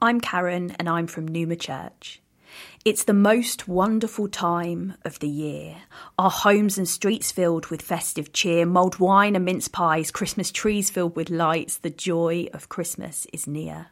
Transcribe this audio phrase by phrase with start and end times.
[0.00, 2.22] I'm Karen and I'm from Numa Church.
[2.84, 5.78] It's the most wonderful time of the year.
[6.16, 10.88] Our homes and streets filled with festive cheer, mulled wine and mince pies, Christmas trees
[10.88, 11.78] filled with lights.
[11.78, 13.88] The joy of Christmas is near.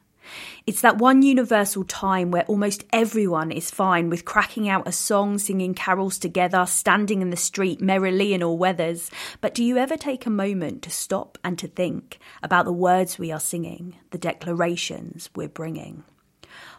[0.67, 5.39] It's that one universal time where almost everyone is fine with cracking out a song,
[5.39, 9.11] singing carols together, standing in the street merrily in all weathers.
[9.41, 13.19] But do you ever take a moment to stop and to think about the words
[13.19, 16.05] we are singing, the declarations we're bringing?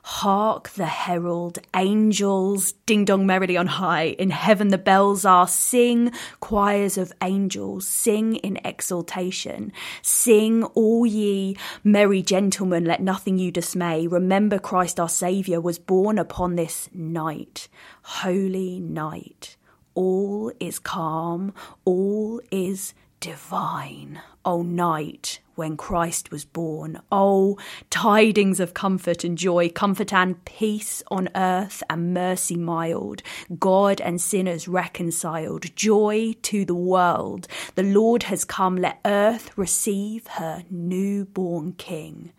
[0.04, 4.16] Hark the herald, angels, ding dong merrily on high.
[4.18, 5.48] In heaven the bells are.
[5.48, 9.74] Sing, choirs of angels, sing in exultation.
[10.02, 14.08] Sing, all ye merry gentlemen, let nothing you dismay.
[14.08, 17.68] Remember Christ our Saviour was born upon this night,
[18.04, 19.58] holy night.
[19.94, 21.54] All is calm,
[21.84, 24.22] all is divine.
[24.46, 27.02] O night when Christ was born.
[27.12, 27.58] Oh,
[27.90, 33.24] tidings of comfort and joy, comfort and peace on earth and mercy mild,
[33.60, 37.48] God and sinners reconciled, joy to the world.
[37.76, 42.32] The Lord has come, let earth receive her newborn King.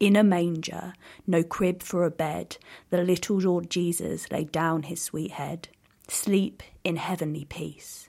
[0.00, 0.94] In a manger,
[1.26, 2.56] no crib for a bed,
[2.90, 5.68] the little Lord Jesus laid down his sweet head.
[6.08, 8.08] Sleep in heavenly peace.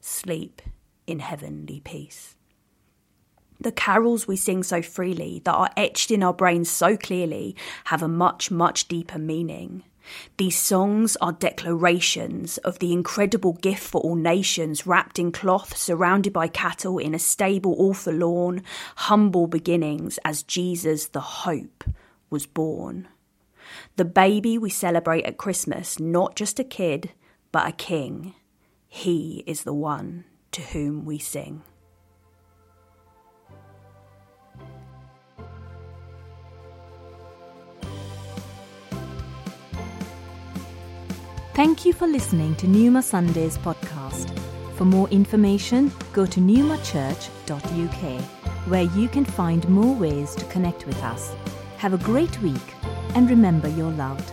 [0.00, 0.62] Sleep
[1.06, 2.36] in heavenly peace.
[3.62, 8.02] The carols we sing so freely, that are etched in our brains so clearly, have
[8.02, 9.84] a much, much deeper meaning.
[10.36, 16.32] These songs are declarations of the incredible gift for all nations, wrapped in cloth, surrounded
[16.32, 18.64] by cattle, in a stable all forlorn,
[18.96, 21.84] humble beginnings as Jesus, the hope,
[22.30, 23.06] was born.
[23.94, 27.12] The baby we celebrate at Christmas, not just a kid,
[27.52, 28.34] but a king.
[28.88, 31.62] He is the one to whom we sing.
[41.54, 44.30] Thank you for listening to Numa Sundays podcast.
[44.74, 48.22] For more information, go to newmachurch.uk,
[48.68, 51.34] where you can find more ways to connect with us.
[51.76, 52.74] Have a great week
[53.14, 54.32] and remember you're loved.